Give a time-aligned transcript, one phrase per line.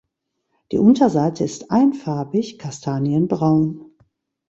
[0.71, 3.93] Die Unterseite ist einfarbig kastanienbraun.